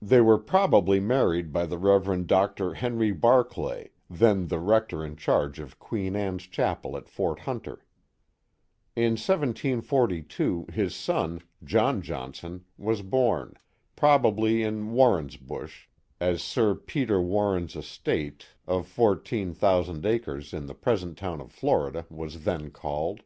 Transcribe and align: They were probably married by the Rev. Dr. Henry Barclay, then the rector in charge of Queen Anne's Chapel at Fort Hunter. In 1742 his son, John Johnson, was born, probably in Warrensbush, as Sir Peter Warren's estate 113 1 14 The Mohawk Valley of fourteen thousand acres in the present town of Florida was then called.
They 0.00 0.20
were 0.20 0.38
probably 0.40 0.98
married 0.98 1.52
by 1.52 1.66
the 1.66 1.78
Rev. 1.78 2.26
Dr. 2.26 2.74
Henry 2.74 3.12
Barclay, 3.12 3.90
then 4.10 4.48
the 4.48 4.58
rector 4.58 5.04
in 5.04 5.14
charge 5.14 5.60
of 5.60 5.78
Queen 5.78 6.16
Anne's 6.16 6.48
Chapel 6.48 6.96
at 6.96 7.08
Fort 7.08 7.38
Hunter. 7.38 7.84
In 8.96 9.12
1742 9.12 10.66
his 10.72 10.96
son, 10.96 11.42
John 11.62 12.02
Johnson, 12.02 12.64
was 12.76 13.02
born, 13.02 13.54
probably 13.94 14.64
in 14.64 14.94
Warrensbush, 14.94 15.86
as 16.20 16.42
Sir 16.42 16.74
Peter 16.74 17.22
Warren's 17.22 17.76
estate 17.76 18.46
113 18.64 18.74
1 19.46 19.54
14 19.54 19.54
The 19.60 19.60
Mohawk 19.60 19.60
Valley 19.60 19.76
of 19.76 19.84
fourteen 19.84 19.94
thousand 19.94 20.06
acres 20.06 20.52
in 20.52 20.66
the 20.66 20.74
present 20.74 21.16
town 21.16 21.40
of 21.40 21.52
Florida 21.52 22.04
was 22.10 22.42
then 22.42 22.72
called. 22.72 23.20